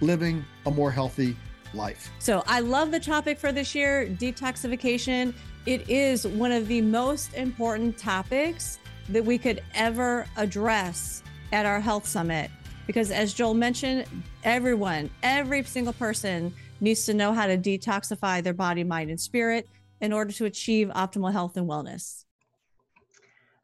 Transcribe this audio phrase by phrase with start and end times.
[0.00, 1.36] living a more healthy
[1.74, 2.10] life.
[2.18, 5.34] So I love the topic for this year detoxification.
[5.66, 11.80] It is one of the most important topics that we could ever address at our
[11.80, 12.50] health summit.
[12.86, 14.06] Because as Joel mentioned,
[14.42, 19.68] everyone, every single person needs to know how to detoxify their body, mind, and spirit
[20.00, 22.24] in order to achieve optimal health and wellness.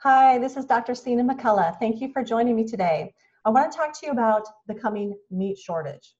[0.00, 0.94] Hi, this is Dr.
[0.94, 1.78] Sina McCullough.
[1.80, 3.12] Thank you for joining me today.
[3.44, 6.14] I want to talk to you about the coming meat shortage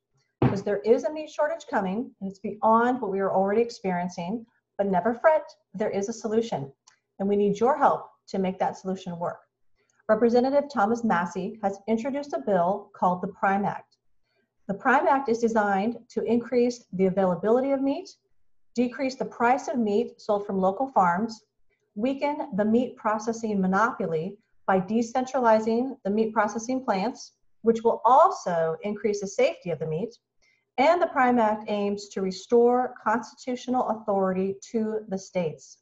[0.57, 4.47] because there is a meat shortage coming and it's beyond what we are already experiencing.
[4.79, 5.45] But never fret,
[5.75, 6.73] there is a solution,
[7.19, 9.41] and we need your help to make that solution work.
[10.09, 13.99] Representative Thomas Massie has introduced a bill called the Prime Act.
[14.67, 18.09] The Prime Act is designed to increase the availability of meat,
[18.75, 21.43] decrease the price of meat sold from local farms,
[21.97, 29.21] weaken the meat processing monopoly by decentralizing the meat processing plants, which will also increase
[29.21, 30.17] the safety of the meat.
[30.79, 35.79] And the Prime Act aims to restore constitutional authority to the states.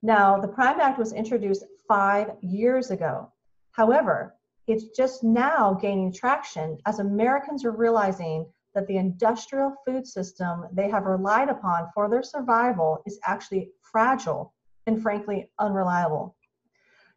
[0.00, 3.32] Now, the Prime Act was introduced five years ago.
[3.72, 4.34] However,
[4.68, 10.88] it's just now gaining traction as Americans are realizing that the industrial food system they
[10.88, 14.54] have relied upon for their survival is actually fragile
[14.86, 16.36] and frankly unreliable.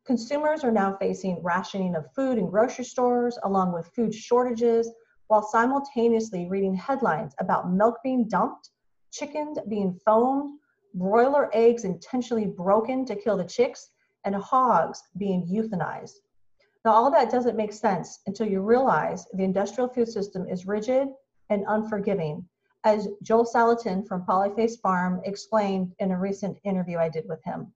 [0.06, 4.92] Consumers are now facing rationing of food in grocery stores, along with food shortages,
[5.28, 8.70] while simultaneously reading headlines about milk being dumped,
[9.12, 10.60] chickens being foamed,
[10.94, 13.90] broiler eggs intentionally broken to kill the chicks,
[14.24, 16.20] and hogs being euthanized.
[16.84, 21.08] Now, all that doesn't make sense until you realize the industrial food system is rigid
[21.50, 22.48] and unforgiving,
[22.84, 27.74] as Joel Salatin from Polyface Farm explained in a recent interview I did with him.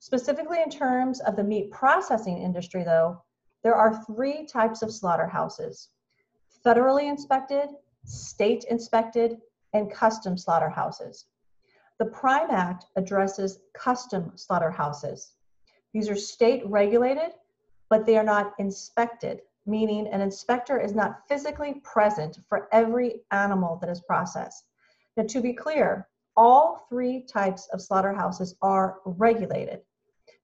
[0.00, 3.22] Specifically in terms of the meat processing industry, though,
[3.62, 5.90] there are three types of slaughterhouses
[6.66, 7.68] federally inspected,
[8.04, 9.38] state inspected,
[9.72, 11.26] and custom slaughterhouses.
[12.00, 15.34] The Prime Act addresses custom slaughterhouses.
[15.94, 17.30] These are state regulated,
[17.88, 23.78] but they are not inspected, meaning an inspector is not physically present for every animal
[23.80, 24.64] that is processed.
[25.16, 29.82] Now, to be clear, all three types of slaughterhouses are regulated.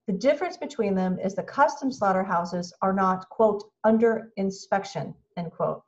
[0.06, 5.82] The difference between them is the custom slaughterhouses are not, quote, under inspection, end quote.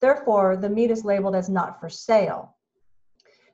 [0.00, 2.56] Therefore, the meat is labeled as not for sale.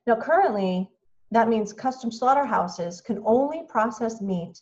[0.06, 0.91] Now, currently,
[1.31, 4.61] that means custom slaughterhouses can only process meat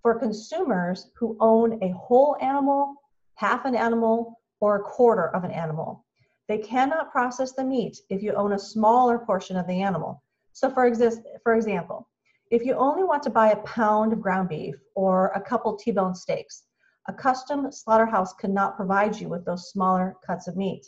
[0.00, 2.94] for consumers who own a whole animal,
[3.34, 6.04] half an animal, or a quarter of an animal.
[6.46, 10.22] They cannot process the meat if you own a smaller portion of the animal.
[10.52, 12.08] So, for, exist, for example,
[12.50, 16.14] if you only want to buy a pound of ground beef or a couple T-bone
[16.14, 16.64] steaks,
[17.08, 20.86] a custom slaughterhouse cannot provide you with those smaller cuts of meat.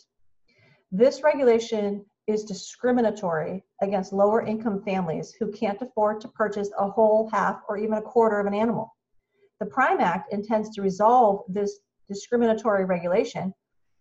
[0.92, 7.28] This regulation is discriminatory against lower income families who can't afford to purchase a whole,
[7.32, 8.94] half, or even a quarter of an animal.
[9.58, 13.52] The Prime Act intends to resolve this discriminatory regulation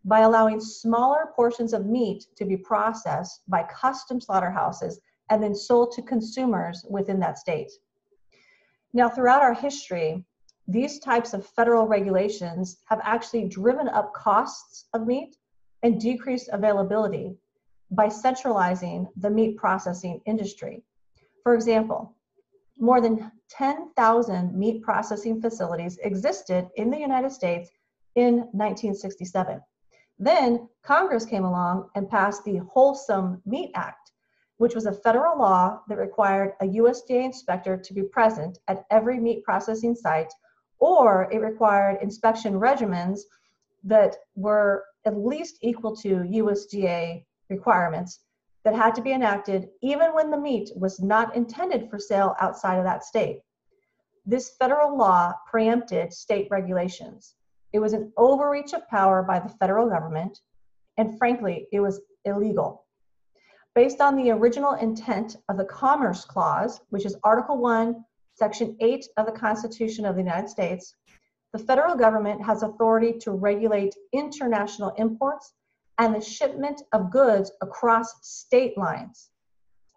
[0.03, 4.99] by allowing smaller portions of meat to be processed by custom slaughterhouses
[5.29, 7.71] and then sold to consumers within that state.
[8.93, 10.23] Now, throughout our history,
[10.67, 15.35] these types of federal regulations have actually driven up costs of meat
[15.85, 17.37] and decreased availability
[17.91, 20.83] by centralizing the meat processing industry.
[21.43, 22.15] For example,
[22.79, 27.69] more than 10,000 meat processing facilities existed in the United States
[28.15, 29.61] in 1967.
[30.17, 34.11] Then Congress came along and passed the Wholesome Meat Act,
[34.57, 39.19] which was a federal law that required a USDA inspector to be present at every
[39.19, 40.33] meat processing site,
[40.79, 43.19] or it required inspection regimens
[43.83, 48.19] that were at least equal to USDA requirements
[48.63, 52.77] that had to be enacted even when the meat was not intended for sale outside
[52.77, 53.41] of that state.
[54.25, 57.35] This federal law preempted state regulations.
[57.73, 60.39] It was an overreach of power by the federal government,
[60.97, 62.85] and frankly, it was illegal.
[63.75, 68.03] Based on the original intent of the Commerce Clause, which is Article 1,
[68.33, 70.95] Section 8 of the Constitution of the United States,
[71.55, 75.53] the federal government has authority to regulate international imports
[75.99, 79.29] and the shipment of goods across state lines.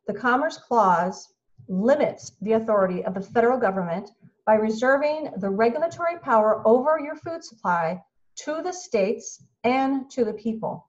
[0.06, 1.34] The Commerce Clause
[1.66, 4.12] limits the authority of the federal government
[4.46, 8.00] by reserving the regulatory power over your food supply
[8.44, 10.88] to the states and to the people.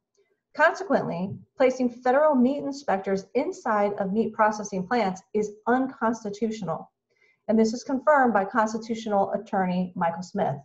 [0.56, 6.92] Consequently, placing federal meat inspectors inside of meat processing plants is unconstitutional.
[7.50, 10.56] And this is confirmed by constitutional attorney Michael Smith.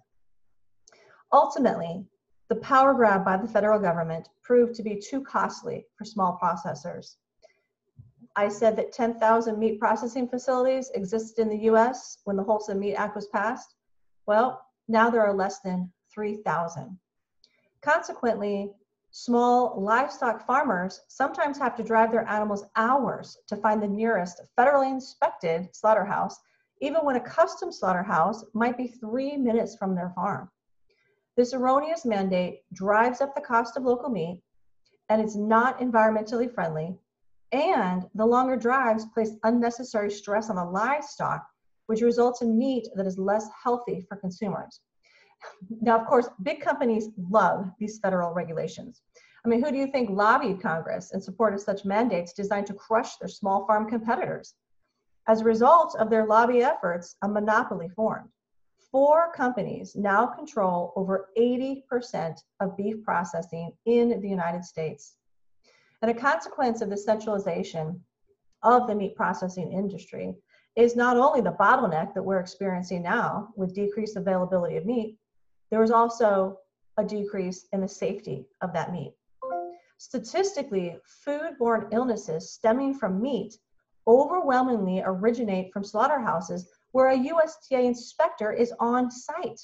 [1.32, 2.06] Ultimately,
[2.50, 7.16] the power grab by the federal government proved to be too costly for small processors.
[8.36, 12.96] I said that 10,000 meat processing facilities existed in the US when the Wholesome Meat
[12.96, 13.76] Act was passed.
[14.26, 16.98] Well, now there are less than 3,000.
[17.80, 18.72] Consequently,
[19.10, 24.90] small livestock farmers sometimes have to drive their animals hours to find the nearest federally
[24.90, 26.38] inspected slaughterhouse,
[26.80, 30.50] even when a custom slaughterhouse might be three minutes from their farm.
[31.36, 34.42] This erroneous mandate drives up the cost of local meat
[35.08, 36.96] and it's not environmentally friendly.
[37.52, 41.46] And the longer drives place unnecessary stress on the livestock,
[41.86, 44.80] which results in meat that is less healthy for consumers.
[45.80, 49.02] Now, of course, big companies love these federal regulations.
[49.44, 52.74] I mean, who do you think lobbied Congress in support of such mandates designed to
[52.74, 54.54] crush their small farm competitors?
[55.26, 58.28] As a result of their lobby efforts, a monopoly formed
[58.94, 65.16] four companies now control over 80% of beef processing in the United States.
[66.02, 68.00] And a consequence of the centralization
[68.62, 70.36] of the meat processing industry
[70.76, 75.18] is not only the bottleneck that we're experiencing now with decreased availability of meat,
[75.70, 76.58] there is also
[76.96, 79.14] a decrease in the safety of that meat.
[79.98, 83.58] Statistically, foodborne illnesses stemming from meat
[84.06, 89.60] overwhelmingly originate from slaughterhouses where a USDA inspector is on site.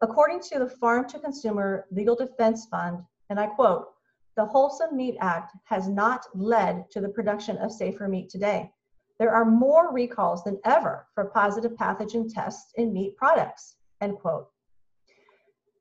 [0.00, 3.00] According to the Farm to Consumer Legal Defense Fund,
[3.30, 3.88] and I quote,
[4.36, 8.70] the Wholesome Meat Act has not led to the production of safer meat today.
[9.18, 14.48] There are more recalls than ever for positive pathogen tests in meat products, end quote.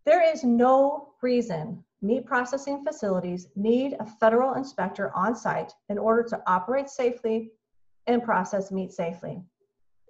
[0.05, 6.23] There is no reason meat processing facilities need a federal inspector on site in order
[6.23, 7.51] to operate safely
[8.07, 9.41] and process meat safely.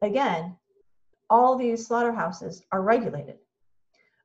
[0.01, 0.55] Again,
[1.29, 3.37] all these slaughterhouses are regulated.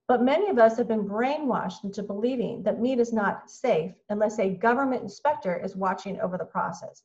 [0.08, 4.38] But many of us have been brainwashed into believing that meat is not safe unless
[4.38, 7.02] a government inspector is watching over the process.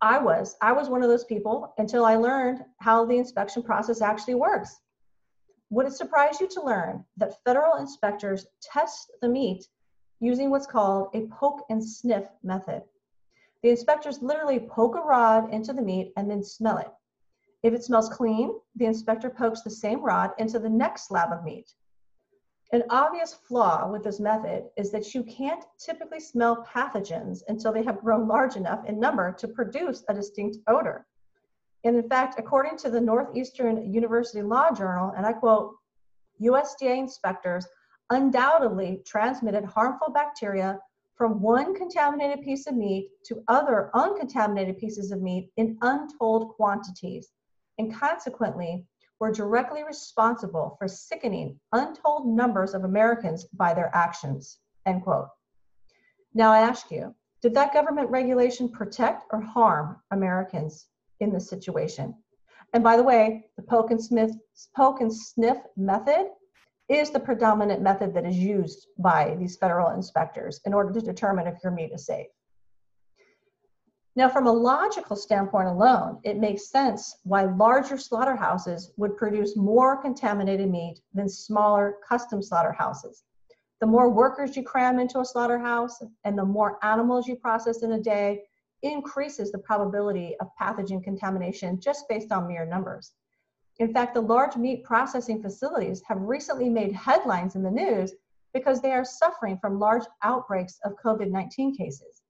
[0.00, 0.56] I was.
[0.60, 4.80] I was one of those people until I learned how the inspection process actually works.
[5.70, 9.68] Would it surprise you to learn that federal inspectors test the meat
[10.18, 12.82] using what's called a poke and sniff method?
[13.62, 16.90] The inspectors literally poke a rod into the meat and then smell it.
[17.62, 21.44] If it smells clean, the inspector pokes the same rod into the next slab of
[21.44, 21.72] meat.
[22.72, 27.84] An obvious flaw with this method is that you can't typically smell pathogens until they
[27.84, 31.06] have grown large enough in number to produce a distinct odor.
[31.84, 35.76] And in fact, according to the Northeastern University Law Journal, and I quote,
[36.40, 37.66] USDA inspectors
[38.10, 40.80] undoubtedly transmitted harmful bacteria
[41.22, 47.28] from one contaminated piece of meat to other uncontaminated pieces of meat in untold quantities
[47.78, 48.84] and consequently
[49.20, 55.28] were directly responsible for sickening untold numbers of Americans by their actions, end quote.
[56.34, 60.88] Now I ask you, did that government regulation protect or harm Americans
[61.20, 62.16] in this situation?
[62.74, 64.32] And by the way, the poke and, Smith,
[64.74, 66.30] poke and sniff method
[66.92, 71.46] is the predominant method that is used by these federal inspectors in order to determine
[71.46, 72.26] if your meat is safe.
[74.14, 79.96] Now, from a logical standpoint alone, it makes sense why larger slaughterhouses would produce more
[79.96, 83.24] contaminated meat than smaller custom slaughterhouses.
[83.80, 87.92] The more workers you cram into a slaughterhouse and the more animals you process in
[87.92, 88.42] a day
[88.82, 93.12] increases the probability of pathogen contamination just based on mere numbers.
[93.78, 98.12] In fact, the large meat processing facilities have recently made headlines in the news
[98.52, 102.22] because they are suffering from large outbreaks of COVID 19 cases.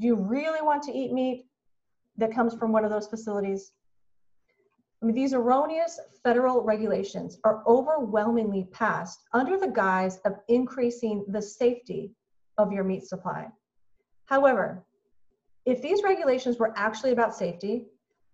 [0.00, 1.46] Do you really want to eat meat
[2.16, 3.72] that comes from one of those facilities?
[5.02, 11.42] I mean, these erroneous federal regulations are overwhelmingly passed under the guise of increasing the
[11.42, 12.12] safety
[12.58, 13.48] of your meat supply.
[14.26, 14.84] However,
[15.64, 17.86] if these regulations were actually about safety,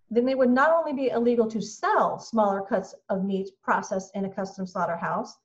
[0.09, 4.25] then they would not only be illegal to sell smaller cuts of meat processed in
[4.25, 5.37] a custom slaughterhouse,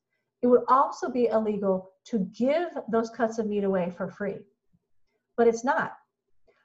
[0.43, 4.39] it would also be illegal to give those cuts of meat away for free.
[5.37, 5.97] But it's not.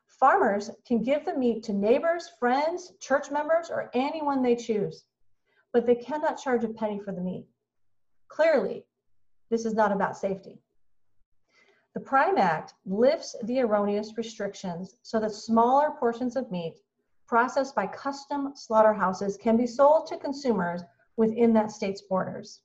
[0.07, 5.05] Farmers can give the meat to neighbors, friends, church members, or anyone they choose,
[5.71, 7.47] but they cannot charge a penny for the meat.
[8.27, 8.85] Clearly,
[9.49, 10.61] this is not about safety.
[11.93, 16.75] The Prime Act lifts the erroneous restrictions so that smaller portions of meat
[17.29, 20.81] processed by custom slaughterhouses can be sold to consumers
[21.15, 22.61] within that state's borders.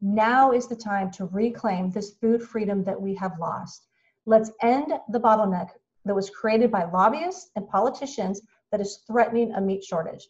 [0.00, 3.88] Now is the time to reclaim this food freedom that we have lost.
[4.26, 5.70] Let's end the bottleneck
[6.04, 10.28] that was created by lobbyists and politicians that is threatening a meat shortage.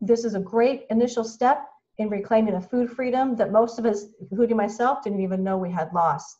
[0.00, 1.64] This is a great initial step
[1.98, 5.70] in reclaiming a food freedom that most of us, including myself, didn't even know we
[5.70, 6.38] had lost.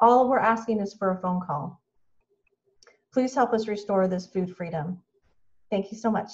[0.00, 1.82] All we're asking is for a phone call.
[3.12, 5.02] Please help us restore this food freedom.
[5.70, 6.30] Thank you so much.